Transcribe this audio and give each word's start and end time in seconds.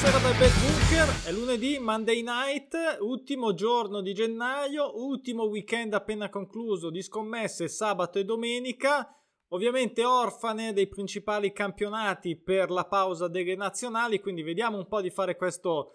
Buonasera 0.00 0.30
dal 0.30 0.38
Bet 0.38 0.60
Bunker, 0.60 1.26
è 1.26 1.32
lunedì, 1.32 1.78
Monday 1.80 2.22
night, 2.22 2.98
ultimo 3.00 3.52
giorno 3.52 4.00
di 4.00 4.14
gennaio, 4.14 4.92
ultimo 5.04 5.42
weekend 5.46 5.92
appena 5.92 6.28
concluso 6.28 6.88
di 6.88 7.02
scommesse 7.02 7.66
sabato 7.66 8.20
e 8.20 8.24
domenica, 8.24 9.12
ovviamente 9.48 10.04
orfane 10.04 10.72
dei 10.72 10.86
principali 10.86 11.52
campionati 11.52 12.36
per 12.36 12.70
la 12.70 12.84
pausa 12.84 13.26
delle 13.26 13.56
nazionali, 13.56 14.20
quindi 14.20 14.42
vediamo 14.42 14.76
un 14.76 14.86
po' 14.86 15.00
di 15.00 15.10
fare 15.10 15.34
questo 15.34 15.94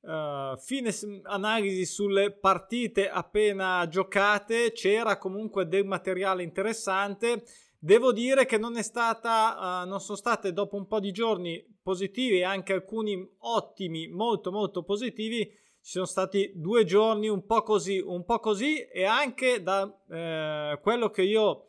uh, 0.00 0.56
fine 0.56 0.90
analisi 1.24 1.84
sulle 1.84 2.32
partite 2.32 3.10
appena 3.10 3.86
giocate, 3.86 4.72
c'era 4.72 5.18
comunque 5.18 5.68
del 5.68 5.84
materiale 5.84 6.42
interessante. 6.42 7.44
Devo 7.84 8.12
dire 8.12 8.46
che 8.46 8.58
non 8.58 8.76
è 8.76 8.82
stata, 8.82 9.82
uh, 9.82 9.88
non 9.88 9.98
sono 9.98 10.16
state 10.16 10.52
dopo 10.52 10.76
un 10.76 10.86
po' 10.86 11.00
di 11.00 11.10
giorni 11.10 11.60
positivi 11.82 12.36
e 12.36 12.44
anche 12.44 12.72
alcuni 12.72 13.28
ottimi, 13.38 14.06
molto 14.06 14.52
molto 14.52 14.84
positivi. 14.84 15.44
Ci 15.44 15.90
sono 15.90 16.04
stati 16.04 16.52
due 16.54 16.84
giorni 16.84 17.26
un 17.26 17.44
po' 17.44 17.64
così, 17.64 17.98
un 17.98 18.24
po' 18.24 18.38
così 18.38 18.78
e 18.82 19.02
anche 19.02 19.64
da 19.64 19.92
eh, 20.08 20.78
quello 20.80 21.10
che 21.10 21.22
io 21.22 21.66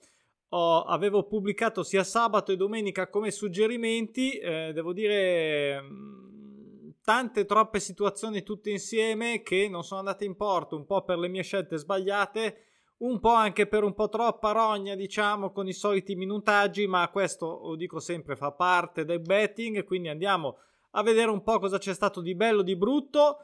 ho, 0.50 0.84
avevo 0.84 1.26
pubblicato 1.26 1.82
sia 1.82 2.04
sabato 2.04 2.52
e 2.52 2.58
domenica 2.58 3.10
come 3.10 3.32
suggerimenti, 3.32 4.38
eh, 4.38 4.72
devo 4.72 4.94
dire 4.94 5.82
mm, 5.82 6.90
tante 7.02 7.46
troppe 7.46 7.80
situazioni 7.80 8.44
tutte 8.44 8.70
insieme 8.70 9.42
che 9.42 9.68
non 9.68 9.84
sono 9.84 10.02
andate 10.02 10.26
in 10.26 10.36
porto, 10.36 10.76
un 10.76 10.86
po' 10.86 11.04
per 11.04 11.18
le 11.18 11.28
mie 11.28 11.42
scelte 11.42 11.78
sbagliate 11.78 12.68
un 13.04 13.20
po' 13.20 13.34
anche 13.34 13.68
per 13.68 13.84
un 13.84 13.94
po' 13.94 14.10
troppa 14.10 14.52
rogna, 14.52 14.96
diciamo, 14.96 15.52
con 15.52 15.68
i 15.68 15.74
soliti 15.74 16.16
minutaggi, 16.16 16.88
ma 16.88 17.10
questo, 17.10 17.60
lo 17.64 17.76
dico 17.76 18.00
sempre, 18.00 18.36
fa 18.36 18.52
parte 18.52 19.04
del 19.04 19.20
betting, 19.20 19.84
quindi 19.84 20.08
andiamo 20.08 20.58
a 20.92 21.04
vedere 21.04 21.30
un 21.30 21.44
po' 21.44 21.60
cosa 21.60 21.78
c'è 21.78 21.94
stato 21.94 22.22
di 22.22 22.34
bello, 22.34 22.62
di 22.62 22.76
brutto. 22.76 23.40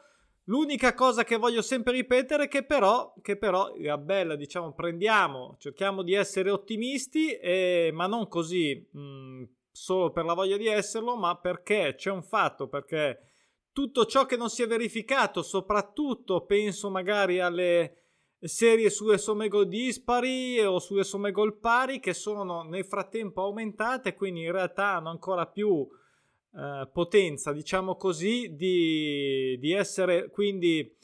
L'unica 0.45 0.93
cosa 0.93 1.23
che 1.23 1.35
voglio 1.35 1.61
sempre 1.61 1.93
ripetere 1.93 2.45
è 2.45 2.47
che 2.47 2.63
però, 2.63 3.13
che 3.21 3.37
però 3.37 3.73
la 3.77 3.97
bella, 3.97 4.35
diciamo, 4.35 4.73
prendiamo, 4.73 5.57
cerchiamo 5.59 6.03
di 6.03 6.13
essere 6.13 6.49
ottimisti, 6.49 7.33
eh, 7.33 7.91
ma 7.93 8.07
non 8.07 8.27
così 8.27 8.87
mh, 8.91 8.99
mm, 8.99 9.43
solo 9.71 10.11
per 10.11 10.23
la 10.23 10.33
voglia 10.33 10.57
di 10.57 10.67
esserlo, 10.67 11.17
ma 11.17 11.37
perché 11.37 11.95
c'è 11.97 12.09
un 12.09 12.23
fatto, 12.23 12.67
perché 12.69 13.31
tutto 13.73 14.05
ciò 14.05 14.25
che 14.25 14.37
non 14.37 14.49
si 14.49 14.63
è 14.63 14.67
verificato, 14.67 15.43
soprattutto 15.43 16.45
penso 16.45 16.89
magari 16.89 17.39
alle 17.39 18.08
serie 18.47 18.89
sulle 18.89 19.17
somme 19.17 19.47
gol 19.47 19.67
dispari 19.67 20.59
o 20.61 20.79
sulle 20.79 21.03
somme 21.03 21.31
gol 21.31 21.59
pari 21.59 21.99
che 21.99 22.13
sono 22.13 22.63
nel 22.63 22.85
frattempo 22.85 23.41
aumentate, 23.41 24.15
quindi 24.15 24.43
in 24.43 24.51
realtà 24.51 24.95
hanno 24.95 25.09
ancora 25.09 25.45
più 25.47 25.87
eh, 26.55 26.89
potenza, 26.91 27.51
diciamo 27.51 27.95
così, 27.95 28.55
di, 28.55 29.57
di 29.59 29.73
essere 29.73 30.29
quindi 30.29 30.95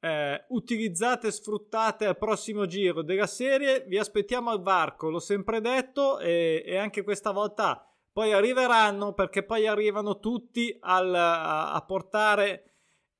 eh, 0.00 0.44
utilizzate 0.48 1.28
e 1.28 1.32
sfruttate 1.32 2.06
al 2.06 2.18
prossimo 2.18 2.66
giro 2.66 3.02
della 3.02 3.26
serie. 3.26 3.84
Vi 3.86 3.98
aspettiamo 3.98 4.50
al 4.50 4.60
varco, 4.60 5.08
l'ho 5.08 5.20
sempre 5.20 5.60
detto, 5.60 6.18
e, 6.18 6.62
e 6.66 6.76
anche 6.76 7.02
questa 7.02 7.30
volta 7.30 7.86
poi 8.12 8.32
arriveranno 8.32 9.14
perché 9.14 9.42
poi 9.42 9.66
arrivano 9.66 10.18
tutti 10.18 10.76
al, 10.80 11.14
a, 11.14 11.72
a 11.72 11.84
portare 11.84 12.71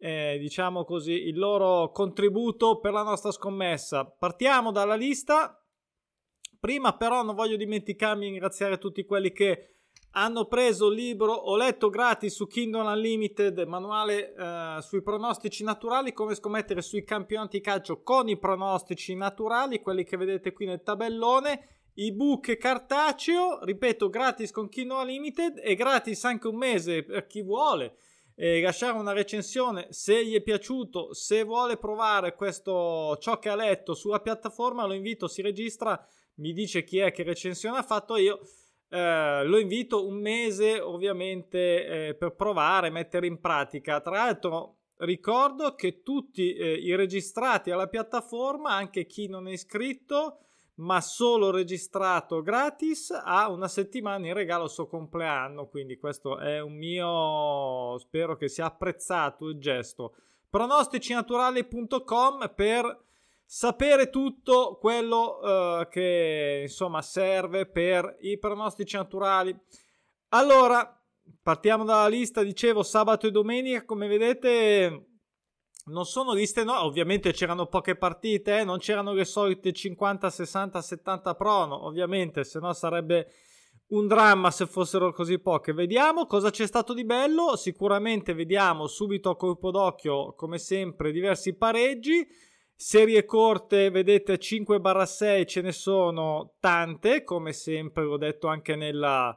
eh, 0.05 0.36
diciamo 0.41 0.84
così, 0.84 1.12
il 1.12 1.39
loro 1.39 1.92
contributo 1.92 2.81
per 2.81 2.92
la 2.92 3.05
nostra 3.05 3.31
scommessa. 3.31 4.05
Partiamo 4.05 4.72
dalla 4.72 4.97
lista. 4.97 5.56
Prima 6.59 6.97
però 6.97 7.22
non 7.22 7.36
voglio 7.36 7.56
dimenticarmi 7.56 8.25
di 8.25 8.31
ringraziare 8.31 8.78
tutti 8.78 9.04
quelli 9.04 9.31
che 9.32 9.77
hanno 10.15 10.47
preso 10.47 10.88
il 10.88 10.97
libro, 10.97 11.32
ho 11.32 11.56
letto 11.56 11.88
gratis 11.88 12.34
su 12.34 12.47
Kindle 12.47 12.93
Unlimited, 12.93 13.60
manuale 13.60 14.34
eh, 14.34 14.78
sui 14.81 15.03
pronostici 15.03 15.65
naturali, 15.65 16.12
come 16.12 16.34
scommettere 16.34 16.82
sui 16.82 17.04
campionati 17.04 17.60
calcio 17.60 18.03
con 18.03 18.28
i 18.28 18.38
pronostici 18.38 19.15
naturali, 19.15 19.81
quelli 19.81 20.04
che 20.04 20.16
vedete 20.16 20.53
qui 20.53 20.66
nel 20.66 20.82
tabellone, 20.82 21.84
ebook 21.94 22.56
cartaceo, 22.56 23.65
ripeto, 23.65 24.09
gratis 24.09 24.50
con 24.50 24.69
Kindle 24.69 25.00
Unlimited 25.03 25.60
e 25.62 25.75
gratis 25.75 26.25
anche 26.25 26.48
un 26.48 26.56
mese 26.56 27.04
per 27.04 27.27
chi 27.27 27.43
vuole 27.43 27.97
eh, 28.34 28.60
lasciare 28.60 28.98
una 28.98 29.12
recensione 29.12 29.87
se 29.91 30.25
gli 30.25 30.34
è 30.34 30.41
piaciuto, 30.41 31.15
se 31.15 31.43
vuole 31.44 31.76
provare 31.76 32.34
questo 32.34 33.16
ciò 33.19 33.38
che 33.38 33.48
ha 33.48 33.54
letto 33.54 33.94
sulla 33.94 34.20
piattaforma, 34.20 34.87
lo 34.87 34.94
invito, 34.94 35.28
si 35.28 35.43
registra, 35.43 36.00
mi 36.37 36.53
dice 36.53 36.84
chi 36.84 36.98
è 36.98 37.12
che 37.12 37.22
recensione 37.22 37.78
ha 37.78 37.82
fatto 37.82 38.16
io. 38.16 38.41
Eh, 38.88 39.44
lo 39.44 39.59
invito 39.59 40.06
un 40.06 40.21
mese 40.21 40.78
ovviamente 40.81 42.09
eh, 42.09 42.15
per 42.15 42.34
provare, 42.34 42.91
mettere 42.91 43.26
in 43.26 43.41
pratica. 43.41 44.00
Tra 44.00 44.12
l'altro 44.12 44.76
ricordo 44.98 45.75
che 45.75 46.03
tutti 46.03 46.53
eh, 46.54 46.75
i 46.75 46.94
registrati 46.94 47.71
alla 47.71 47.88
piattaforma, 47.88 48.75
anche 48.75 49.06
chi 49.06 49.28
non 49.28 49.48
è 49.48 49.53
iscritto, 49.53 50.38
ma 50.77 51.00
solo 51.00 51.50
registrato 51.50 52.41
gratis 52.43 53.10
a 53.10 53.50
una 53.50 53.66
settimana 53.69 54.27
in 54.27 54.34
regalo 54.34 54.65
al 54.65 54.71
suo 54.71 54.87
compleanno. 54.87 55.69
Quindi 55.69 55.99
questo 55.99 56.38
è 56.38 56.60
un 56.60 56.77
mio, 56.77 57.99
spero 57.99 58.37
che 58.37 58.49
sia 58.49 58.66
apprezzato 58.66 59.49
il 59.49 59.59
gesto. 59.59 60.15
pronosticinaturali.com 60.49 62.53
per 62.55 63.05
sapere 63.44 64.09
tutto 64.09 64.78
quello 64.81 65.41
uh, 65.41 65.88
che 65.88 66.60
insomma 66.62 67.03
serve 67.03 67.66
per 67.66 68.16
i 68.21 68.39
pronostici 68.39 68.97
naturali. 68.97 69.54
Allora, 70.31 70.99
partiamo 71.43 71.84
dalla 71.84 72.09
lista, 72.09 72.43
dicevo 72.43 72.83
sabato 72.83 73.27
e 73.27 73.31
domenica, 73.31 73.84
come 73.84 74.09
vedete 74.09 75.12
non 75.87 76.04
sono 76.04 76.32
liste 76.32 76.65
no, 76.65 76.84
ovviamente 76.84 77.32
c'erano 77.32 77.66
poche 77.66 77.97
partite, 77.97 78.60
eh? 78.60 78.65
non 78.65 78.78
c'erano 78.78 79.12
le 79.12 79.25
solite 79.25 79.72
50, 79.72 80.31
60, 80.31 80.81
70 80.81 81.34
prono, 81.34 81.87
ovviamente, 81.87 82.44
se 82.44 82.60
no 82.60 82.72
sarebbe 82.72 83.32
un 83.88 84.06
dramma 84.06 84.50
se 84.50 84.66
fossero 84.66 85.12
così 85.12 85.38
poche. 85.38 85.72
Vediamo 85.72 86.26
cosa 86.26 86.50
c'è 86.50 86.66
stato 86.66 86.94
di 86.94 87.04
bello, 87.04 87.56
sicuramente 87.56 88.32
vediamo 88.34 88.87
subito 88.87 89.31
a 89.31 89.37
colpo 89.37 89.71
d'occhio, 89.71 90.34
come 90.34 90.59
sempre, 90.59 91.12
diversi 91.12 91.56
pareggi. 91.56 92.26
Serie 92.75 93.25
corte, 93.25 93.91
vedete 93.91 94.38
5-6 94.38 95.47
ce 95.47 95.60
ne 95.60 95.72
sono 95.72 96.54
tante, 96.59 97.22
come 97.22 97.53
sempre 97.53 98.03
l'ho 98.04 98.16
detto 98.16 98.48
anche 98.48 98.75
nella, 98.75 99.37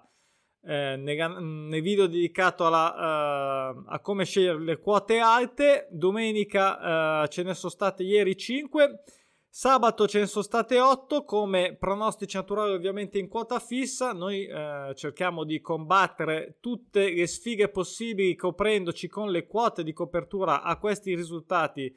eh, 0.65 0.95
nel, 0.97 1.81
video 1.81 2.07
dedicato 2.07 2.65
alla, 2.65 3.73
uh, 3.75 3.83
a 3.87 3.99
come 3.99 4.25
scegliere 4.25 4.59
le 4.59 4.79
quote 4.79 5.19
alte. 5.19 5.87
Domenica 5.91 7.21
uh, 7.23 7.27
ce 7.27 7.43
ne 7.43 7.53
sono 7.53 7.71
state 7.71 8.03
ieri 8.03 8.35
5. 8.35 9.01
Sabato 9.47 10.05
ce 10.05 10.19
ne 10.19 10.25
sono 10.25 10.43
state 10.43 10.79
8 10.79 11.23
come 11.23 11.77
pronostici 11.79 12.35
naturali 12.35 12.73
ovviamente 12.73 13.19
in 13.19 13.29
quota 13.29 13.59
fissa. 13.59 14.11
Noi 14.11 14.45
eh, 14.45 14.91
cerchiamo 14.95 15.45
di 15.45 15.61
combattere 15.61 16.57
tutte 16.59 17.09
le 17.09 17.25
sfighe 17.25 17.69
possibili 17.69 18.35
coprendoci 18.35 19.07
con 19.07 19.31
le 19.31 19.47
quote 19.47 19.83
di 19.83 19.93
copertura 19.93 20.61
a 20.61 20.77
questi 20.77 21.15
risultati 21.15 21.89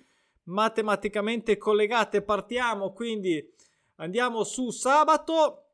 matematicamente 0.45 1.56
collegate. 1.56 2.23
Partiamo 2.23 2.93
quindi 2.93 3.45
andiamo 3.97 4.45
su 4.45 4.71
sabato 4.71 5.68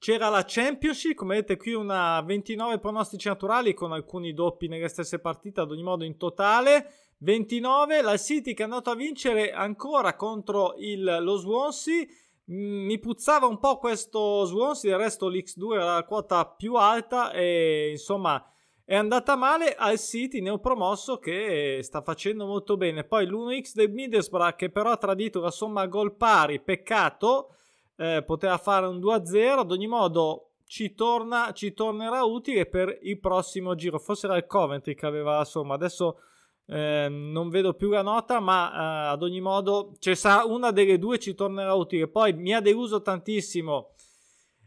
c'era 0.00 0.30
la 0.30 0.44
Championship, 0.46 1.14
come 1.14 1.34
vedete 1.34 1.58
qui 1.58 1.74
una 1.74 2.22
29 2.22 2.78
pronostici 2.78 3.28
naturali 3.28 3.74
con 3.74 3.92
alcuni 3.92 4.32
doppi 4.32 4.66
nelle 4.66 4.88
stesse 4.88 5.18
partite, 5.18 5.60
ad 5.60 5.70
ogni 5.70 5.82
modo 5.82 6.04
in 6.04 6.16
totale 6.16 6.90
29. 7.18 8.00
La 8.00 8.16
City 8.16 8.54
che 8.54 8.62
è 8.62 8.64
andato 8.64 8.88
a 8.88 8.94
vincere 8.94 9.52
ancora 9.52 10.16
contro 10.16 10.74
il, 10.78 11.18
lo 11.20 11.36
Swansea. 11.36 12.06
Mm, 12.50 12.86
mi 12.86 12.98
puzzava 12.98 13.46
un 13.46 13.58
po' 13.58 13.76
questo 13.76 14.46
Swansea, 14.46 14.92
del 14.92 15.00
resto 15.00 15.28
l'X2 15.28 15.74
era 15.74 15.94
la 15.96 16.04
quota 16.04 16.46
più 16.46 16.76
alta 16.76 17.30
e 17.32 17.90
insomma 17.90 18.42
è 18.82 18.96
andata 18.96 19.36
male 19.36 19.74
al 19.74 19.98
City 19.98 20.40
neopromosso 20.40 21.18
che 21.18 21.80
sta 21.82 22.00
facendo 22.00 22.46
molto 22.46 22.78
bene. 22.78 23.04
Poi 23.04 23.26
l'1x 23.26 23.74
del 23.74 23.90
Middlesbrough 23.90 24.56
che 24.56 24.70
però 24.70 24.92
ha 24.92 24.96
tradito 24.96 25.40
la 25.40 25.50
somma 25.50 25.86
gol 25.86 26.16
pari, 26.16 26.58
peccato 26.58 27.56
eh, 28.00 28.22
poteva 28.22 28.56
fare 28.56 28.86
un 28.86 28.98
2-0, 28.98 29.58
ad 29.58 29.70
ogni 29.70 29.86
modo 29.86 30.52
ci, 30.66 30.94
torna, 30.94 31.52
ci 31.52 31.74
tornerà 31.74 32.24
utile 32.24 32.64
per 32.64 32.98
il 33.02 33.20
prossimo 33.20 33.74
giro, 33.74 33.98
forse 33.98 34.26
era 34.26 34.38
il 34.38 34.46
Coventry 34.46 34.94
che 34.94 35.04
aveva 35.04 35.36
la 35.36 35.44
somma, 35.44 35.74
adesso 35.74 36.20
eh, 36.66 37.08
non 37.10 37.50
vedo 37.50 37.74
più 37.74 37.90
la 37.90 38.00
nota, 38.00 38.40
ma 38.40 38.72
eh, 38.72 39.12
ad 39.12 39.22
ogni 39.22 39.42
modo 39.42 39.92
cioè, 39.98 40.14
sarà 40.14 40.44
una 40.44 40.70
delle 40.70 40.98
due 40.98 41.18
ci 41.18 41.34
tornerà 41.34 41.74
utile, 41.74 42.08
poi 42.08 42.32
mi 42.32 42.54
ha 42.54 42.60
deluso 42.62 43.02
tantissimo. 43.02 43.92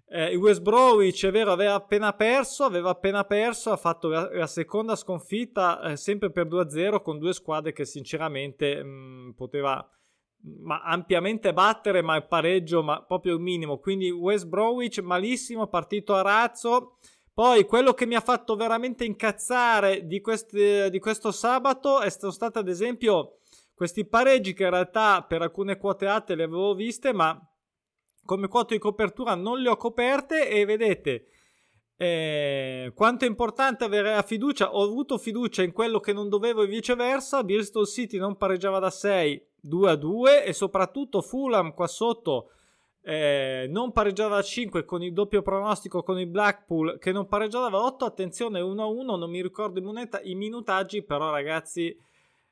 Eh, 0.05 0.33
il 0.33 0.37
West 0.37 0.61
Bromwich 0.61 1.25
è 1.25 1.31
vero 1.31 1.51
aveva 1.53 1.73
appena 1.73 2.13
perso 2.13 2.65
aveva 2.65 2.91
appena 2.91 3.23
perso 3.23 3.71
ha 3.71 3.77
fatto 3.77 4.09
la, 4.09 4.29
la 4.31 4.45
seconda 4.45 4.95
sconfitta 4.95 5.81
eh, 5.81 5.95
sempre 5.95 6.29
per 6.29 6.45
2-0 6.45 7.01
con 7.01 7.17
due 7.17 7.33
squadre 7.33 7.71
che 7.71 7.85
sinceramente 7.85 8.83
mh, 8.83 8.87
mm, 8.87 9.29
poteva 9.31 9.89
ma 10.43 10.81
ampiamente 10.81 11.53
battere, 11.53 12.01
ma 12.01 12.21
pareggio, 12.21 12.83
ma 12.83 13.01
proprio 13.01 13.37
minimo. 13.39 13.77
Quindi 13.77 14.09
West 14.09 14.47
Bromwich 14.47 14.99
malissimo, 14.99 15.67
partito 15.67 16.13
a 16.13 16.21
razzo. 16.21 16.97
Poi 17.33 17.65
quello 17.65 17.93
che 17.93 18.05
mi 18.05 18.15
ha 18.15 18.21
fatto 18.21 18.55
veramente 18.55 19.05
incazzare 19.05 20.05
di, 20.05 20.21
queste, 20.21 20.89
di 20.89 20.99
questo 20.99 21.31
sabato 21.31 21.99
è 21.99 22.09
stato 22.09 22.59
ad 22.59 22.67
esempio 22.67 23.39
questi 23.73 24.05
pareggi 24.05 24.53
che 24.53 24.63
in 24.63 24.69
realtà 24.69 25.23
per 25.23 25.41
alcune 25.41 25.77
quote 25.77 26.05
alte 26.05 26.35
le 26.35 26.43
avevo 26.43 26.75
viste, 26.75 27.11
ma 27.11 27.39
come 28.23 28.47
quote 28.47 28.75
di 28.75 28.79
copertura 28.79 29.33
non 29.35 29.59
le 29.59 29.69
ho 29.69 29.77
coperte 29.77 30.47
e 30.47 30.63
vedete 30.65 31.27
eh, 32.03 32.91
quanto 32.93 33.23
è 33.23 33.27
importante 33.29 33.85
avere 33.85 34.13
la 34.13 34.23
fiducia. 34.23 34.75
Ho 34.75 34.83
avuto 34.83 35.17
fiducia 35.17 35.63
in 35.63 35.71
quello 35.71 36.01
che 36.01 36.11
non 36.11 36.27
dovevo 36.27 36.63
e 36.63 36.67
viceversa. 36.67 37.43
Bristol 37.45 37.87
City 37.87 38.17
non 38.17 38.35
pareggiava 38.35 38.79
da 38.79 38.89
6, 38.89 39.41
2 39.61 39.89
a 39.89 39.95
2 39.95 40.43
e 40.43 40.51
soprattutto 40.51 41.21
Fulham 41.21 41.73
qua 41.73 41.87
sotto 41.87 42.49
eh, 43.01 43.67
non 43.69 43.93
pareggiava 43.93 44.35
da 44.35 44.41
5 44.41 44.83
con 44.83 45.01
il 45.01 45.13
doppio 45.13 45.41
pronostico 45.41 46.03
con 46.03 46.19
il 46.19 46.27
Blackpool 46.27 46.99
che 46.99 47.13
non 47.13 47.27
pareggiava 47.27 47.69
da 47.69 47.81
8. 47.81 48.03
Attenzione 48.03 48.59
1 48.59 48.81
a 48.81 48.85
1, 48.85 49.15
non 49.15 49.29
mi 49.29 49.41
ricordo 49.41 49.79
in 49.79 49.85
moneta 49.85 50.19
i 50.23 50.35
minutaggi, 50.35 51.03
però 51.03 51.31
ragazzi, 51.31 51.97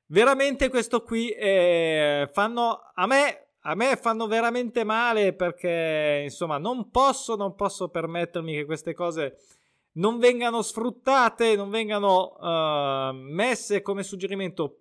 veramente 0.08 0.70
questo 0.70 1.04
qui 1.04 1.30
eh, 1.30 2.30
fanno 2.32 2.80
a 2.94 3.06
me 3.06 3.48
a 3.62 3.76
me 3.76 3.96
fanno 3.98 4.28
veramente 4.28 4.84
male 4.84 5.34
perché 5.34 6.22
insomma 6.24 6.58
non 6.58 6.90
posso, 6.90 7.36
non 7.36 7.56
posso 7.56 7.90
permettermi 7.90 8.54
che 8.54 8.66
queste 8.66 8.94
cose 8.94 9.38
non 9.94 10.18
vengano 10.18 10.62
sfruttate, 10.62 11.56
non 11.56 11.70
vengano 11.70 12.38
uh, 12.40 13.14
messe 13.14 13.82
come 13.82 14.04
suggerimento. 14.04 14.78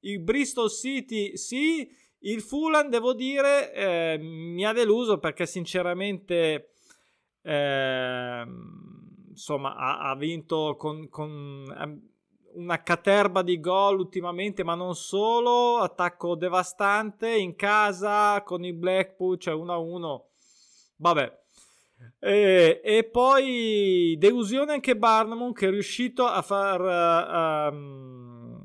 Il 0.00 0.20
Bristol 0.20 0.70
City 0.70 1.36
sì, 1.36 1.88
il 2.20 2.42
Fulham 2.42 2.88
devo 2.88 3.14
dire 3.14 3.72
eh, 3.72 4.18
mi 4.18 4.66
ha 4.66 4.72
deluso 4.72 5.18
perché 5.18 5.46
sinceramente 5.46 6.72
eh, 7.42 8.44
insomma 9.30 9.76
ha, 9.76 10.10
ha 10.10 10.16
vinto 10.16 10.76
con, 10.76 11.08
con 11.08 12.12
una 12.54 12.82
caterba 12.82 13.42
di 13.42 13.60
gol 13.60 13.98
ultimamente, 13.98 14.64
ma 14.64 14.74
non 14.74 14.94
solo, 14.94 15.78
attacco 15.78 16.34
devastante 16.34 17.34
in 17.34 17.54
casa 17.56 18.42
con 18.42 18.64
il 18.64 18.74
Blackpool, 18.74 19.38
cioè 19.38 19.54
1-1. 19.54 20.20
Vabbè. 20.96 21.42
E, 22.18 22.80
e, 22.82 23.04
poi 23.04 24.16
delusione 24.18 24.72
anche 24.72 24.96
Barnum 24.96 25.52
che 25.52 25.68
è 25.68 25.70
riuscito 25.70 26.26
a 26.26 26.42
far 26.42 26.80
uh, 26.80 27.74
um, 27.74 28.60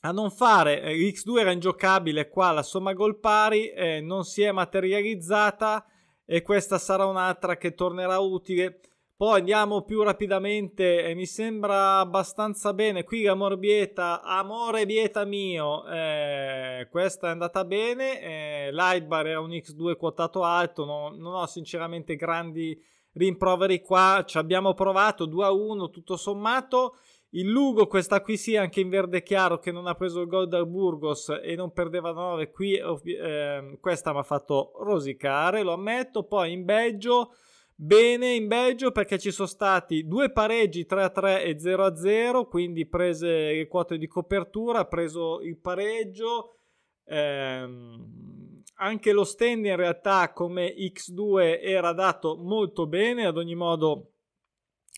a 0.00 0.10
non 0.10 0.30
fare 0.30 0.82
X2 0.82 1.38
era 1.38 1.52
ingiocabile 1.52 2.28
qua 2.28 2.50
la 2.50 2.62
somma 2.62 2.92
gol 2.92 3.20
pari 3.20 3.68
eh, 3.68 4.00
non 4.00 4.24
si 4.24 4.42
è 4.42 4.50
materializzata 4.50 5.84
e 6.24 6.42
questa 6.42 6.78
sarà 6.78 7.04
un'altra 7.04 7.56
che 7.56 7.74
tornerà 7.74 8.18
utile 8.18 8.80
poi 9.22 9.38
andiamo 9.38 9.82
più 9.82 10.02
rapidamente 10.02 11.04
e 11.04 11.14
mi 11.14 11.26
sembra 11.26 12.00
abbastanza 12.00 12.74
bene. 12.74 13.04
Qui 13.04 13.28
Amor 13.28 13.56
Bieta, 13.56 14.20
Amore 14.20 14.84
Bieta 14.84 15.24
mio, 15.24 15.86
eh, 15.86 16.88
questa 16.90 17.28
è 17.28 17.30
andata 17.30 17.64
bene. 17.64 18.20
Eh, 18.20 18.72
Lightbar 18.72 19.28
era 19.28 19.38
un 19.38 19.50
X2 19.50 19.96
quotato 19.96 20.42
alto, 20.42 20.84
no, 20.84 21.14
non 21.16 21.34
ho 21.34 21.46
sinceramente 21.46 22.16
grandi 22.16 22.76
rimproveri 23.12 23.80
qua. 23.80 24.24
Ci 24.26 24.38
abbiamo 24.38 24.74
provato 24.74 25.26
2 25.26 25.44
a 25.44 25.52
1 25.52 25.90
tutto 25.90 26.16
sommato. 26.16 26.96
Il 27.30 27.48
Lugo, 27.48 27.86
questa 27.86 28.22
qui 28.22 28.36
sì, 28.36 28.56
anche 28.56 28.80
in 28.80 28.88
verde 28.88 29.22
chiaro, 29.22 29.60
che 29.60 29.70
non 29.70 29.86
ha 29.86 29.94
preso 29.94 30.20
il 30.20 30.26
gol 30.26 30.48
dal 30.48 30.66
Burgos 30.66 31.28
e 31.40 31.54
non 31.54 31.72
perdeva 31.72 32.10
9. 32.10 32.50
Qui 32.50 32.74
eh, 32.74 33.78
questa 33.80 34.12
mi 34.12 34.18
ha 34.18 34.24
fatto 34.24 34.72
rosicare, 34.80 35.62
lo 35.62 35.74
ammetto. 35.74 36.24
Poi 36.24 36.50
in 36.50 36.64
Belgio 36.64 37.34
bene 37.82 38.34
in 38.34 38.46
Belgio 38.46 38.92
perché 38.92 39.18
ci 39.18 39.32
sono 39.32 39.48
stati 39.48 40.06
due 40.06 40.30
pareggi 40.30 40.86
3-3 40.88 41.42
e 41.42 41.56
0-0, 41.58 42.46
quindi 42.46 42.86
prese 42.86 43.52
le 43.52 43.66
quote 43.66 43.98
di 43.98 44.06
copertura, 44.06 44.80
ha 44.80 44.86
preso 44.86 45.40
il 45.40 45.58
pareggio. 45.58 46.58
Ehm, 47.04 48.62
anche 48.74 49.12
lo 49.12 49.24
stand 49.24 49.64
in 49.64 49.76
realtà 49.76 50.32
come 50.32 50.74
X2 50.74 51.60
era 51.60 51.92
dato 51.92 52.36
molto 52.36 52.86
bene, 52.86 53.26
ad 53.26 53.36
ogni 53.36 53.56
modo 53.56 54.12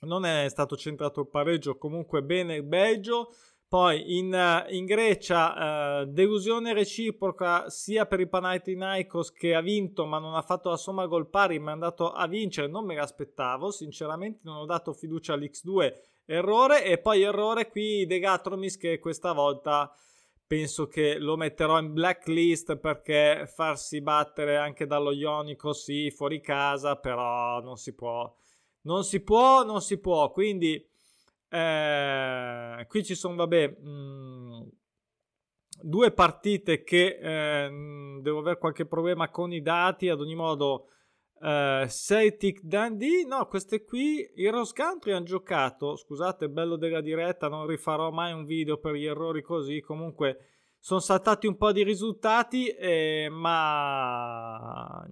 non 0.03 0.27
è 0.27 0.47
stato 0.49 0.77
centrato 0.77 1.21
il 1.21 1.29
pareggio, 1.29 1.79
comunque 1.79 2.23
bene 2.23 2.57
il 2.57 2.65
Belgio. 2.65 3.35
Poi 3.75 4.19
in, 4.19 4.33
eh, 4.33 4.67
in 4.77 4.85
Grecia 4.85 6.03
uh, 6.03 6.05
delusione 6.05 6.73
reciproca 6.73 7.69
sia 7.71 8.07
per 8.07 8.21
il 8.21 8.29
Panathinaikos 8.29 9.33
che 9.33 9.53
ha 9.53 9.61
vinto 9.61 10.07
ma 10.07 10.21
non 10.21 10.37
ha 10.37 10.43
fatto 10.43 10.69
la 10.69 10.77
somma 10.77 11.07
gol 11.07 11.29
pari 11.29 11.59
ma 11.59 11.71
è 11.71 11.73
andato 11.73 12.13
a 12.13 12.29
vincere, 12.29 12.69
non 12.69 12.85
me 12.85 12.95
l'aspettavo, 12.95 13.73
sinceramente 13.73 14.43
non 14.45 14.59
ho 14.59 14.65
dato 14.65 14.93
fiducia 14.93 15.35
all'X2, 15.35 15.93
errore 16.27 16.85
e 16.85 16.99
poi 16.99 17.23
errore 17.23 17.69
qui 17.69 18.07
De 18.07 18.21
Gatromis 18.21 18.77
che 18.77 19.01
questa 19.01 19.33
volta 19.33 19.93
penso 20.47 20.87
che 20.87 21.19
lo 21.19 21.37
metterò 21.37 21.77
in 21.81 21.93
blacklist 21.93 22.77
perché 22.77 23.51
farsi 23.53 24.01
battere 24.01 24.57
anche 24.57 24.87
dallo 24.87 25.11
Ionico 25.11 25.73
sì, 25.73 26.13
fuori 26.13 26.41
casa, 26.41 26.95
però 26.95 27.61
non 27.61 27.77
si 27.77 27.93
può, 27.93 28.33
non 28.83 29.03
si 29.03 29.19
può, 29.19 29.65
non 29.65 29.81
si 29.81 29.99
può, 29.99 30.31
quindi 30.31 30.93
eh, 31.55 32.87
qui 32.89 33.05
ci 33.05 33.15
sono, 33.15 33.37
vabbè, 33.37 33.69
mh, 33.69 33.89
mm, 33.89 34.63
due 35.83 36.11
partite 36.13 36.83
che 36.83 37.19
eh, 37.21 37.71
devo 38.21 38.41
avere 38.41 38.59
qualche 38.59 38.87
problema 38.87 39.31
con 39.31 39.53
i 39.53 39.63
dati. 39.63 40.09
Ad 40.09 40.21
ogni 40.21 40.35
modo, 40.35 40.89
eh, 41.41 41.87
Celtic 41.89 42.61
Dundee, 42.63 43.25
no, 43.25 43.47
queste 43.47 43.85
qui, 43.85 44.29
Heroes 44.35 44.73
Country 44.73 45.13
hanno 45.13 45.25
giocato. 45.25 45.95
Scusate, 45.95 46.49
bello 46.49 46.77
della 46.77 47.01
diretta, 47.01 47.49
non 47.49 47.67
rifarò 47.69 48.11
mai 48.11 48.33
un 48.33 48.45
video 48.45 48.79
per 48.79 48.95
gli 48.95 49.07
errori 49.07 49.43
così. 49.43 49.81
Comunque, 49.81 50.49
sono 50.81 51.01
saltati 51.01 51.47
un 51.47 51.57
po' 51.57 51.71
di 51.71 51.85
risultati, 51.85 52.69
eh, 52.69 53.29
ma 53.31 55.07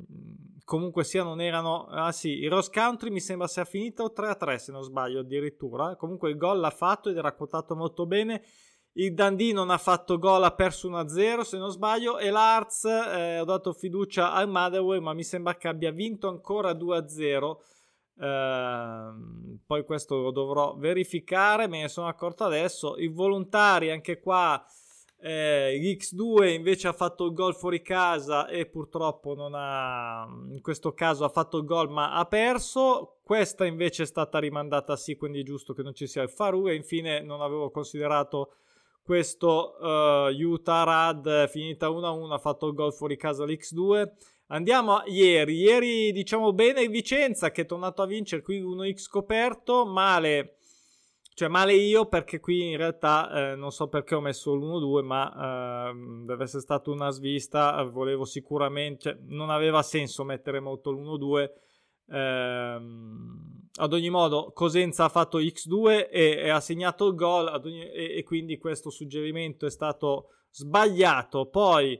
comunque 0.72 1.04
sia 1.04 1.22
non 1.22 1.42
erano 1.42 1.84
ah 1.90 2.12
sì 2.12 2.38
il 2.38 2.50
Rose 2.50 2.70
Country 2.72 3.10
mi 3.10 3.20
sembra 3.20 3.46
sia 3.46 3.66
finito 3.66 4.10
3 4.10 4.28
a 4.28 4.34
3 4.34 4.58
se 4.58 4.72
non 4.72 4.82
sbaglio 4.82 5.20
addirittura. 5.20 5.96
Comunque 5.96 6.30
il 6.30 6.38
gol 6.38 6.60
l'ha 6.60 6.70
fatto 6.70 7.10
ed 7.10 7.18
era 7.18 7.34
quotato 7.34 7.76
molto 7.76 8.06
bene. 8.06 8.42
Il 8.92 9.12
Dundee 9.12 9.52
non 9.52 9.68
ha 9.68 9.76
fatto 9.76 10.16
gol 10.16 10.42
ha 10.44 10.50
perso 10.52 10.88
1 10.88 10.98
a 10.98 11.08
0 11.08 11.44
se 11.44 11.58
non 11.58 11.68
sbaglio 11.68 12.16
e 12.16 12.30
l'Arts 12.30 12.84
eh, 12.84 13.40
ho 13.40 13.44
dato 13.44 13.74
fiducia 13.74 14.32
al 14.32 14.48
Motherwell 14.48 15.02
ma 15.02 15.12
mi 15.12 15.24
sembra 15.24 15.56
che 15.56 15.68
abbia 15.68 15.90
vinto 15.90 16.28
ancora 16.28 16.72
2 16.72 16.96
a 16.96 17.06
0 17.06 17.62
eh, 18.18 19.12
poi 19.66 19.84
questo 19.84 20.22
lo 20.22 20.30
dovrò 20.30 20.74
verificare 20.76 21.68
me 21.68 21.82
ne 21.82 21.88
sono 21.88 22.06
accorto 22.06 22.44
adesso. 22.44 22.96
I 22.96 23.08
volontari 23.08 23.90
anche 23.90 24.20
qua 24.20 24.62
eh, 25.24 25.96
X2 25.96 26.52
invece 26.52 26.88
ha 26.88 26.92
fatto 26.92 27.26
il 27.26 27.32
gol 27.32 27.54
fuori 27.54 27.80
casa 27.80 28.48
e 28.48 28.66
purtroppo 28.66 29.34
non 29.34 29.52
ha, 29.54 30.26
in 30.50 30.60
questo 30.60 30.94
caso 30.94 31.24
ha 31.24 31.28
fatto 31.28 31.58
il 31.58 31.64
gol 31.64 31.88
ma 31.88 32.12
ha 32.14 32.24
perso. 32.24 33.18
Questa 33.22 33.64
invece 33.64 34.02
è 34.02 34.06
stata 34.06 34.40
rimandata 34.40 34.96
sì, 34.96 35.14
quindi 35.14 35.40
è 35.40 35.44
giusto 35.44 35.74
che 35.74 35.82
non 35.84 35.94
ci 35.94 36.08
sia 36.08 36.22
il 36.22 36.28
Faru. 36.28 36.66
E 36.66 36.74
infine 36.74 37.20
non 37.22 37.40
avevo 37.40 37.70
considerato 37.70 38.54
questo 39.00 39.76
uh, 39.78 40.28
Utah 40.28 40.82
Rad 40.82 41.48
finita 41.48 41.88
1-1, 41.88 42.32
ha 42.32 42.38
fatto 42.38 42.66
il 42.66 42.74
gol 42.74 42.92
fuori 42.92 43.16
casa 43.16 43.44
l'X2. 43.44 44.10
Andiamo 44.48 44.96
a 44.96 45.04
ieri. 45.06 45.54
Ieri 45.54 46.10
diciamo 46.10 46.52
bene 46.52 46.88
Vicenza 46.88 47.52
che 47.52 47.62
è 47.62 47.66
tornato 47.66 48.02
a 48.02 48.06
vincere 48.06 48.42
qui 48.42 48.60
1x 48.60 49.08
coperto, 49.08 49.86
male 49.86 50.56
cioè, 51.34 51.48
male 51.48 51.72
io 51.72 52.06
perché 52.06 52.40
qui 52.40 52.70
in 52.72 52.76
realtà 52.76 53.52
eh, 53.52 53.56
non 53.56 53.72
so 53.72 53.88
perché 53.88 54.14
ho 54.14 54.20
messo 54.20 54.54
l'1-2, 54.54 55.02
ma 55.02 55.88
eh, 55.88 55.92
deve 56.26 56.44
essere 56.44 56.60
stata 56.60 56.90
una 56.90 57.08
svista. 57.08 57.82
Volevo 57.84 58.26
sicuramente, 58.26 59.00
cioè, 59.00 59.18
non 59.28 59.48
aveva 59.48 59.82
senso 59.82 60.24
mettere 60.24 60.60
molto 60.60 60.90
l'1-2. 60.90 61.50
Eh, 62.08 62.80
ad 63.74 63.92
ogni 63.94 64.10
modo, 64.10 64.52
Cosenza 64.52 65.04
ha 65.04 65.08
fatto 65.08 65.38
X2 65.38 66.08
e, 66.10 66.36
e 66.44 66.48
ha 66.50 66.60
segnato 66.60 67.06
il 67.06 67.14
gol, 67.14 67.46
ogni, 67.64 67.90
e, 67.90 68.18
e, 68.18 68.22
quindi 68.24 68.58
questo 68.58 68.90
suggerimento 68.90 69.64
è 69.64 69.70
stato 69.70 70.28
sbagliato. 70.50 71.46
Poi 71.46 71.98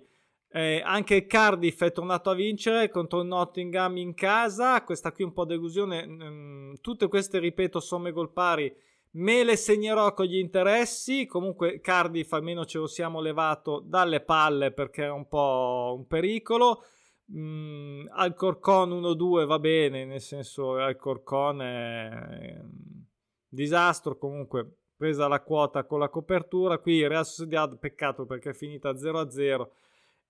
eh, 0.51 0.83
anche 0.85 1.25
Cardiff 1.25 1.83
è 1.83 1.93
tornato 1.93 2.29
a 2.29 2.35
vincere 2.35 2.91
contro 2.91 3.23
il 3.23 3.29
Nottingham 3.29 3.97
in 3.97 4.12
casa. 4.12 4.85
Questa 4.85 5.11
qui 5.11 5.25
un 5.25 5.33
po' 5.33 5.47
delusione. 5.47 6.07
Mm, 6.07 6.75
tutte 6.83 7.09
queste, 7.09 7.39
ripeto, 7.39 7.81
somme 7.81 8.12
gol 8.12 8.31
pari 8.31 8.91
Me 9.14 9.45
le 9.45 9.57
segnerò 9.57 10.14
con 10.14 10.26
gli 10.26 10.38
interessi. 10.38 11.26
Comunque, 11.26 11.81
Cardiff 11.81 12.33
almeno 12.33 12.64
ce 12.64 12.78
lo 12.78 12.87
siamo 12.87 13.21
levato 13.21 13.81
dalle 13.85 14.21
palle 14.21 14.73
perché 14.73 15.02
era 15.02 15.12
un 15.12 15.28
po' 15.28 15.95
un 15.97 16.07
pericolo. 16.07 16.83
Mm, 17.35 18.07
Alcorcon 18.11 18.90
1-2 18.90 19.47
va 19.47 19.59
bene, 19.59 20.04
nel 20.04 20.21
senso 20.21 20.76
Alcorcon 20.76 21.61
è 21.61 22.59
un 22.59 23.04
disastro. 23.49 24.16
Comunque, 24.16 24.78
presa 24.97 25.28
la 25.28 25.42
quota 25.42 25.85
con 25.85 25.99
la 25.99 26.09
copertura. 26.09 26.78
Qui 26.78 27.07
Real 27.07 27.26
Sociedad, 27.26 27.78
peccato 27.78 28.25
perché 28.25 28.50
è 28.50 28.54
finita 28.54 28.92
0-0 28.92 29.69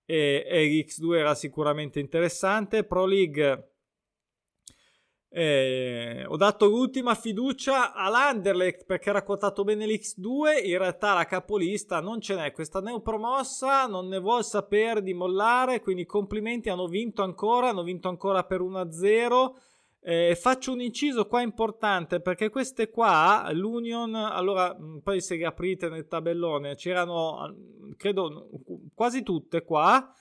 e, 0.05 0.45
e 0.45 0.87
X2 0.87 1.17
era 1.17 1.35
sicuramente 1.37 2.01
interessante. 2.01 2.83
Pro 2.83 3.07
League 3.07 3.72
Eh, 5.35 6.27
ho 6.27 6.37
dato 6.37 6.67
l'ultima 6.67 7.15
fiducia 7.15 7.95
all'Anderlecht 7.95 8.85
perché 8.85 9.09
era 9.09 9.23
quotato 9.23 9.65
bene 9.65 9.87
l'X2. 9.87 10.67
In 10.67 10.79
realtà 10.79 11.15
la 11.15 11.25
capolista 11.25 12.01
non 12.01 12.21
ce 12.21 12.35
n'è. 12.35 12.53
Questa 12.53 12.81
neopromossa 12.81 13.87
non 13.87 14.09
ne 14.09 14.19
vuole 14.19 14.43
sapere 14.43 15.03
di 15.03 15.15
mollare. 15.15 15.81
Quindi 15.81 16.05
complimenti, 16.05 16.69
hanno 16.69 16.87
vinto 16.87 17.23
ancora. 17.23 17.71
Hanno 17.71 17.83
vinto 17.83 18.09
ancora 18.09 18.45
per 18.45 18.61
1-0. 18.61 19.55
Eh, 20.05 20.37
faccio 20.39 20.73
un 20.73 20.81
inciso 20.81 21.27
qua 21.27 21.43
importante 21.43 22.19
perché 22.21 22.51
queste 22.51 22.91
qua, 22.91 23.49
l'Union, 23.53 24.17
allora 24.17 24.77
poi 25.01 25.21
se 25.21 25.41
aprite 25.45 25.89
nel 25.89 26.09
tabellone, 26.09 26.75
c'erano 26.75 27.55
credo 27.97 28.49
quasi 28.95 29.23
tutte 29.23 29.63
qua. 29.63 30.13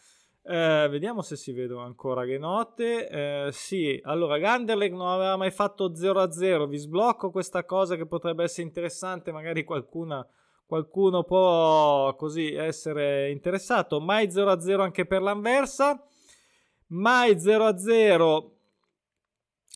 Eh, 0.43 0.87
vediamo 0.89 1.21
se 1.21 1.35
si 1.35 1.51
vedono 1.51 1.83
ancora 1.83 2.23
le 2.23 2.37
note. 2.37 3.07
Eh, 3.07 3.49
sì, 3.51 3.99
allora 4.03 4.39
Ganderleg 4.39 4.91
non 4.91 5.07
aveva 5.07 5.37
mai 5.37 5.51
fatto 5.51 5.91
0-0. 5.91 6.67
Vi 6.67 6.77
sblocco 6.77 7.29
questa 7.29 7.63
cosa 7.63 7.95
che 7.95 8.07
potrebbe 8.07 8.43
essere 8.43 8.67
interessante. 8.67 9.31
Magari 9.31 9.63
qualcuna, 9.63 10.27
qualcuno 10.65 11.23
può 11.23 12.15
così 12.15 12.53
essere 12.53 13.29
interessato. 13.29 13.99
Mai 13.99 14.27
0-0 14.27 14.79
anche 14.81 15.05
per 15.05 15.21
l'Anversa. 15.21 16.03
Mai 16.87 17.35
0-0 17.35 18.59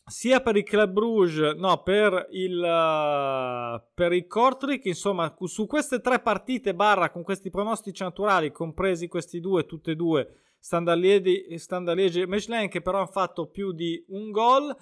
sia 0.08 0.40
per 0.40 0.56
il 0.56 0.64
Club 0.64 0.92
Bruges, 0.92 1.56
no, 1.56 1.82
per 1.82 2.28
il, 2.32 2.58
uh, 2.60 3.82
per 3.96 4.14
il 4.14 4.28
Kortrijk, 4.28 4.86
insomma, 4.86 5.36
su 5.46 5.66
queste 5.66 6.00
tre 6.00 6.20
partite 6.20 6.76
barra 6.76 7.10
con 7.10 7.24
questi 7.24 7.50
pronostici 7.50 8.04
naturali, 8.04 8.52
compresi 8.52 9.08
questi 9.08 9.40
due, 9.40 9.66
tutte 9.66 9.92
e 9.92 9.96
due, 9.96 10.42
Standard 10.66 11.00
Liegi 11.00 12.22
e 12.22 12.28
Michelin 12.28 12.70
che 12.70 12.82
però 12.82 12.98
hanno 12.98 13.06
fatto 13.06 13.46
più 13.46 13.72
di 13.72 14.04
un 14.08 14.32
gol. 14.32 14.76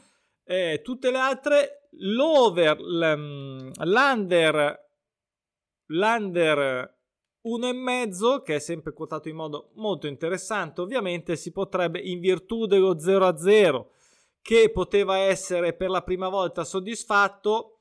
Eh, 0.45 0.79
tutte 0.81 1.11
le 1.11 1.17
altre, 1.17 1.89
l'over, 1.97 2.79
l'under, 2.79 4.79
l'under 5.87 6.97
uno 7.41 7.67
e 7.67 7.73
mezzo, 7.73 8.41
che 8.41 8.55
è 8.55 8.59
sempre 8.59 8.93
quotato 8.93 9.27
in 9.27 9.35
modo 9.35 9.71
molto 9.73 10.07
interessante, 10.07 10.79
ovviamente 10.79 11.35
si 11.35 11.51
potrebbe, 11.51 11.99
in 11.99 12.21
virtù 12.21 12.65
dello 12.65 12.97
0 12.97 13.27
a 13.27 13.35
0, 13.35 13.91
che 14.41 14.71
poteva 14.71 15.17
essere 15.17 15.73
per 15.73 15.89
la 15.89 16.01
prima 16.01 16.29
volta 16.29 16.63
soddisfatto, 16.63 17.72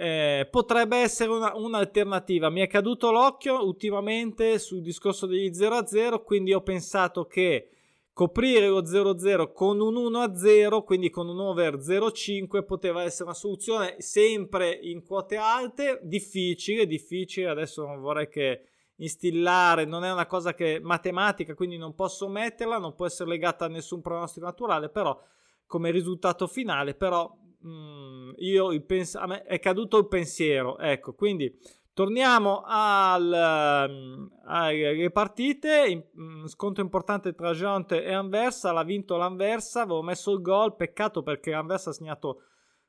eh, 0.00 0.46
potrebbe 0.48 0.98
essere 0.98 1.32
una, 1.32 1.56
un'alternativa. 1.56 2.50
Mi 2.50 2.60
è 2.60 2.68
caduto 2.68 3.10
l'occhio 3.10 3.64
ultimamente 3.64 4.60
sul 4.60 4.80
discorso 4.80 5.26
degli 5.26 5.50
0-0, 5.50 6.22
quindi 6.22 6.54
ho 6.54 6.60
pensato 6.60 7.26
che 7.26 7.70
coprire 8.12 8.68
lo 8.68 8.82
0-0 8.82 9.52
con 9.52 9.80
un 9.80 9.94
1-0, 9.94 10.84
quindi 10.84 11.10
con 11.10 11.28
un 11.28 11.40
over 11.40 11.78
0-5, 11.78 12.64
poteva 12.64 13.02
essere 13.02 13.24
una 13.24 13.34
soluzione 13.34 13.96
sempre 13.98 14.70
in 14.70 15.02
quote 15.04 15.36
alte, 15.36 15.98
difficile, 16.04 16.86
difficile, 16.86 17.48
adesso 17.48 17.84
non 17.84 18.00
vorrei 18.00 18.28
che 18.28 18.66
instillare, 18.98 19.84
non 19.84 20.04
è 20.04 20.12
una 20.12 20.26
cosa 20.26 20.54
che 20.54 20.78
matematica, 20.80 21.54
quindi 21.54 21.76
non 21.76 21.96
posso 21.96 22.28
metterla, 22.28 22.78
non 22.78 22.94
può 22.94 23.06
essere 23.06 23.30
legata 23.30 23.64
a 23.64 23.68
nessun 23.68 24.00
pronostico 24.00 24.46
naturale, 24.46 24.90
però 24.90 25.20
come 25.66 25.90
risultato 25.90 26.46
finale, 26.46 26.94
però 26.94 27.32
mm, 27.66 28.30
io 28.36 28.80
pens- 28.82 29.16
a 29.16 29.26
me 29.26 29.42
è 29.42 29.58
caduto 29.58 29.98
il 29.98 30.08
pensiero. 30.08 30.78
Ecco, 30.78 31.14
quindi 31.14 31.56
torniamo 31.92 32.62
al, 32.64 33.88
um, 33.88 34.30
alle 34.44 35.10
partite. 35.10 35.86
In, 35.88 36.02
um, 36.14 36.46
scontro 36.46 36.82
importante 36.82 37.34
tra 37.34 37.52
Giante 37.52 38.04
e 38.04 38.12
Anversa. 38.12 38.72
L'ha 38.72 38.84
vinto 38.84 39.16
l'Anversa. 39.16 39.82
Avevo 39.82 40.02
messo 40.02 40.32
il 40.32 40.40
gol. 40.40 40.76
Peccato 40.76 41.22
perché 41.22 41.50
l'Anversa 41.50 41.90
ha 41.90 41.94
segnato 41.94 42.42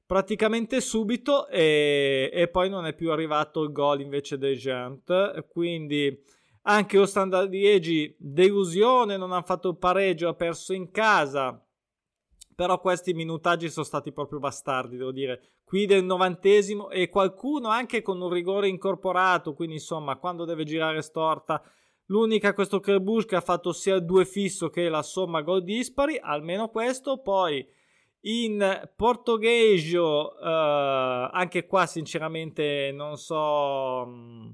praticamente 0.06 0.82
subito 0.82 1.48
e, 1.48 2.32
e, 2.34 2.48
poi 2.48 2.68
non 2.68 2.88
è 2.88 2.96
più 2.96 3.12
arrivato 3.12 3.62
il 3.62 3.72
gol 3.72 4.02
invece 4.02 4.38
del 4.38 4.58
Gent. 4.58 5.48
Quindi 5.48 6.24
anche 6.64 6.98
lo 6.98 7.06
Standard 7.06 7.50
Liegi 7.50 8.16
delusione, 8.18 9.18
non 9.18 9.32
ha 9.32 9.42
fatto 9.42 9.70
il 9.70 9.78
pareggio, 9.78 10.28
ha 10.28 10.34
perso 10.34 10.74
in 10.74 10.92
casa 10.92 11.64
però 12.60 12.82
questi 12.82 13.14
minutaggi 13.14 13.70
sono 13.70 13.86
stati 13.86 14.12
proprio 14.12 14.40
bastardi, 14.40 14.98
devo 14.98 15.14
dire. 15.14 15.62
Qui 15.64 15.86
del 15.86 16.04
novantesimo 16.04 16.90
e 16.90 17.08
qualcuno 17.08 17.70
anche 17.70 18.02
con 18.02 18.20
un 18.20 18.30
rigore 18.30 18.68
incorporato, 18.68 19.54
quindi 19.54 19.76
insomma, 19.76 20.18
quando 20.18 20.44
deve 20.44 20.66
girare 20.66 21.02
storta, 21.02 21.64
l'unica 22.08 22.54
questo 22.54 22.82
Kerbush 22.82 23.24
che 23.24 23.38
ha 23.38 23.42
fatto 23.42 23.72
sia 23.72 23.96
il 23.96 24.04
2 24.04 24.26
fisso 24.26 24.70
che 24.70 24.90
la 24.90 25.04
somma 25.04 25.42
gol 25.42 25.64
dispari, 25.64 26.20
almeno 26.22 26.68
questo, 26.68 27.22
poi 27.22 27.66
in 28.24 28.90
portoghesio 28.94 30.38
eh, 30.38 31.30
anche 31.32 31.66
qua 31.66 31.86
sinceramente 31.86 32.92
non 32.94 33.16
so 33.16 34.06
mm, 34.06 34.50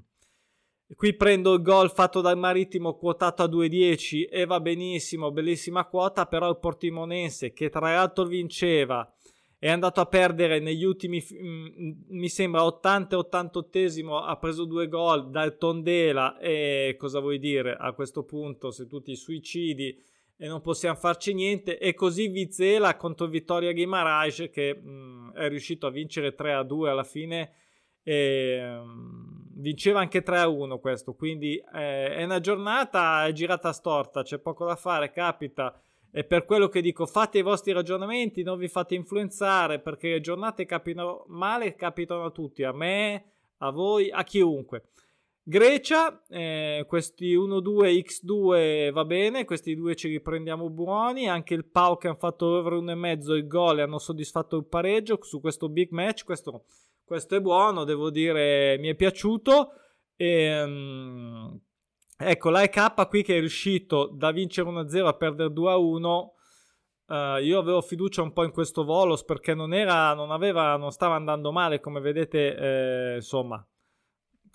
Qui 0.94 1.14
prendo 1.14 1.54
il 1.54 1.62
gol 1.62 1.90
fatto 1.90 2.20
dal 2.20 2.38
Marittimo 2.38 2.94
quotato 2.94 3.42
a 3.42 3.48
2,10 3.48 4.28
e 4.30 4.44
va 4.44 4.60
benissimo, 4.60 5.32
bellissima 5.32 5.84
quota, 5.84 6.26
però 6.26 6.48
il 6.48 6.58
Portimonense 6.58 7.52
che 7.52 7.68
tra 7.68 7.92
l'altro 7.92 8.24
vinceva 8.24 9.12
è 9.58 9.68
andato 9.68 10.00
a 10.00 10.06
perdere 10.06 10.60
negli 10.60 10.84
ultimi, 10.84 11.20
mm, 11.20 11.90
mi 12.10 12.28
sembra 12.28 12.64
80 12.64 13.16
e 13.16 13.18
88 13.18 14.16
ha 14.16 14.36
preso 14.36 14.64
due 14.64 14.86
gol 14.86 15.28
dal 15.30 15.56
Tondela 15.58 16.38
e 16.38 16.94
cosa 16.96 17.18
vuoi 17.18 17.40
dire? 17.40 17.74
A 17.76 17.92
questo 17.92 18.22
punto 18.22 18.70
se 18.70 18.86
tu 18.86 19.00
ti 19.00 19.16
suicidi 19.16 19.98
e 20.36 20.46
non 20.46 20.60
possiamo 20.60 20.94
farci 20.94 21.34
niente 21.34 21.78
e 21.78 21.94
così 21.94 22.28
Vizela 22.28 22.96
contro 22.96 23.26
Vittoria 23.26 23.72
Guimaraes 23.72 24.50
che 24.52 24.74
mh, 24.74 24.88
mm, 24.88 25.30
è 25.32 25.48
riuscito 25.48 25.88
a 25.88 25.90
vincere 25.90 26.34
3 26.34 26.52
a 26.52 26.62
2 26.62 26.90
alla 26.90 27.04
fine 27.04 27.52
e, 28.04 28.78
um, 28.78 29.45
vinceva 29.58 30.00
anche 30.00 30.22
3-1 30.22 30.78
questo, 30.80 31.14
quindi 31.14 31.56
eh, 31.74 32.14
è 32.14 32.24
una 32.24 32.40
giornata 32.40 33.30
girata 33.32 33.72
storta, 33.72 34.22
c'è 34.22 34.38
poco 34.38 34.64
da 34.64 34.76
fare, 34.76 35.10
capita. 35.10 35.78
E 36.10 36.24
per 36.24 36.46
quello 36.46 36.68
che 36.68 36.80
dico, 36.80 37.04
fate 37.04 37.38
i 37.38 37.42
vostri 37.42 37.72
ragionamenti, 37.72 38.42
non 38.42 38.58
vi 38.58 38.68
fate 38.68 38.94
influenzare, 38.94 39.80
perché 39.80 40.10
le 40.10 40.20
giornate 40.20 40.64
capitano 40.64 41.24
male, 41.28 41.74
capitano 41.74 42.24
a 42.24 42.30
tutti, 42.30 42.62
a 42.62 42.72
me, 42.72 43.24
a 43.58 43.70
voi, 43.70 44.10
a 44.10 44.24
chiunque. 44.24 44.84
Grecia, 45.42 46.22
eh, 46.28 46.84
questi 46.88 47.36
1-2 47.36 48.02
X2 48.02 48.90
va 48.92 49.04
bene, 49.04 49.44
questi 49.44 49.76
due 49.76 49.94
ci 49.94 50.08
riprendiamo 50.08 50.70
buoni, 50.70 51.28
anche 51.28 51.54
il 51.54 51.66
Pau 51.66 51.98
che 51.98 52.08
hanno 52.08 52.16
fatto 52.16 52.46
over 52.46 52.72
1,5 52.72 53.32
il 53.34 53.46
gol 53.46 53.78
e 53.78 53.82
hanno 53.82 53.98
soddisfatto 53.98 54.56
il 54.56 54.64
pareggio 54.64 55.18
su 55.22 55.40
questo 55.40 55.68
big 55.68 55.90
match, 55.90 56.24
questo 56.24 56.64
questo 57.06 57.36
è 57.36 57.40
buono, 57.40 57.84
devo 57.84 58.10
dire, 58.10 58.76
mi 58.78 58.88
è 58.88 58.96
piaciuto. 58.96 59.70
E, 60.16 60.62
um, 60.62 61.58
ecco, 62.18 62.50
l'AEK 62.50 63.06
qui 63.08 63.22
che 63.22 63.36
è 63.36 63.38
riuscito 63.38 64.10
da 64.12 64.32
vincere 64.32 64.68
1-0 64.68 65.06
a 65.06 65.12
perdere 65.14 65.50
2-1. 65.50 66.04
Uh, 67.06 67.12
eh, 67.14 67.44
io 67.44 67.60
avevo 67.60 67.80
fiducia 67.80 68.22
un 68.22 68.32
po' 68.32 68.42
in 68.42 68.50
questo 68.50 68.82
Volos 68.82 69.22
perché 69.22 69.54
non 69.54 69.72
era, 69.72 70.14
non 70.14 70.32
aveva, 70.32 70.76
non 70.76 70.90
stava 70.90 71.14
andando 71.14 71.52
male, 71.52 71.78
come 71.78 72.00
vedete, 72.00 72.56
eh, 72.56 73.14
insomma, 73.16 73.64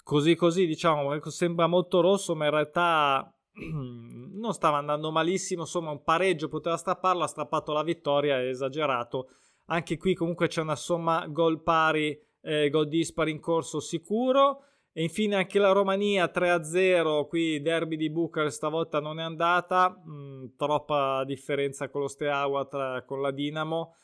così 0.03 0.35
così, 0.35 0.65
diciamo, 0.65 1.13
ecco, 1.13 1.29
sembra 1.29 1.67
molto 1.67 2.01
rosso, 2.01 2.35
ma 2.35 2.45
in 2.45 2.51
realtà 2.51 3.33
non 3.53 4.51
stava 4.51 4.77
andando 4.77 5.09
malissimo, 5.09 5.61
insomma, 5.61 5.91
un 5.91 6.03
pareggio 6.03 6.49
poteva 6.49 6.75
strapparlo, 6.75 7.23
ha 7.23 7.27
strappato 7.27 7.71
la 7.71 7.83
vittoria, 7.83 8.39
è 8.39 8.47
esagerato. 8.47 9.29
Anche 9.67 9.95
qui 9.95 10.13
comunque 10.13 10.49
c'è 10.49 10.59
una 10.59 10.75
somma 10.75 11.25
gol 11.27 11.63
pari 11.63 12.29
eh, 12.41 12.69
gol 12.69 12.87
dispari 12.87 13.31
in 13.31 13.39
corso 13.39 13.79
sicuro. 13.79 14.65
E 14.93 15.03
infine 15.03 15.35
anche 15.35 15.57
la 15.57 15.71
Romania 15.71 16.29
3-0, 16.33 17.25
qui 17.27 17.61
derby 17.61 17.95
di 17.95 18.09
Bucarest 18.09 18.57
stavolta 18.57 18.99
non 18.99 19.21
è 19.21 19.23
andata, 19.23 19.89
mh, 19.89 20.11
mm, 20.11 20.45
troppa 20.57 21.23
differenza 21.23 21.89
con 21.89 22.01
lo 22.01 22.07
Steaua 22.09 22.65
tra, 22.65 23.03
con 23.03 23.21
la 23.21 23.31
Dinamo. 23.31 23.95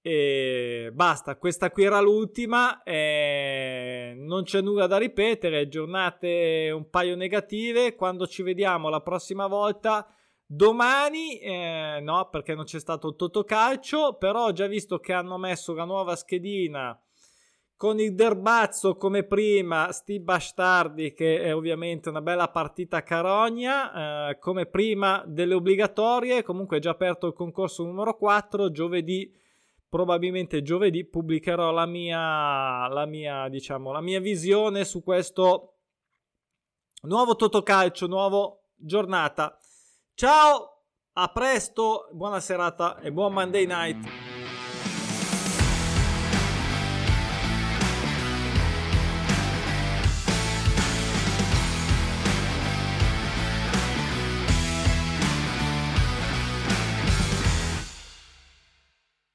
E 0.00 0.90
basta, 0.92 1.36
questa 1.36 1.70
qui 1.70 1.84
era 1.84 2.00
l'ultima, 2.00 2.82
eh, 2.82 4.12
non 4.18 4.42
c'è 4.42 4.60
nulla 4.60 4.86
da 4.86 4.98
ripetere, 4.98 5.68
giornate 5.68 6.70
un 6.74 6.90
paio 6.90 7.16
negative, 7.16 7.94
quando 7.94 8.26
ci 8.26 8.42
vediamo 8.42 8.90
la 8.90 9.00
prossima 9.00 9.46
volta, 9.46 10.06
domani, 10.44 11.38
eh, 11.38 12.00
no 12.02 12.28
perché 12.28 12.54
non 12.54 12.64
c'è 12.64 12.80
stato 12.80 13.08
il 13.08 13.16
Totocalcio, 13.16 14.16
però 14.18 14.46
ho 14.46 14.52
già 14.52 14.66
visto 14.66 14.98
che 14.98 15.12
hanno 15.12 15.38
messo 15.38 15.72
la 15.74 15.84
nuova 15.84 16.16
schedina 16.16 16.98
con 17.84 18.00
il 18.00 18.14
Derbazzo 18.14 18.96
come 18.96 19.24
prima, 19.24 19.92
sti 19.92 20.18
bastardi 20.18 21.12
che 21.12 21.42
è 21.42 21.54
ovviamente 21.54 22.08
una 22.08 22.22
bella 22.22 22.48
partita 22.48 23.02
carogna, 23.02 24.30
eh, 24.30 24.38
come 24.38 24.64
prima 24.64 25.22
delle 25.26 25.52
obbligatorie, 25.52 26.42
comunque 26.42 26.78
è 26.78 26.80
già 26.80 26.92
aperto 26.92 27.26
il 27.26 27.34
concorso 27.34 27.84
numero 27.84 28.16
4, 28.16 28.70
giovedì, 28.70 29.30
probabilmente 29.86 30.62
giovedì 30.62 31.04
pubblicherò 31.04 31.72
la 31.72 31.84
mia, 31.84 32.88
la 32.88 33.04
mia, 33.04 33.50
diciamo, 33.50 33.92
la 33.92 34.00
mia 34.00 34.18
visione 34.18 34.86
su 34.86 35.02
questo 35.02 35.74
nuovo 37.02 37.36
Totocalcio, 37.36 38.06
nuovo 38.06 38.70
giornata. 38.76 39.58
Ciao, 40.14 40.84
a 41.12 41.28
presto, 41.28 42.08
buona 42.12 42.40
serata 42.40 42.98
e 43.00 43.12
buon 43.12 43.34
Monday 43.34 43.66
night. 43.66 44.23